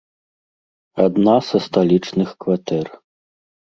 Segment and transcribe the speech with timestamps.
[1.05, 2.85] Адна са сталічных кватэр.